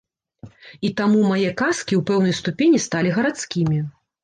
[0.89, 3.79] І таму мае казкі ў пэўнай ступені сталі гарадскімі.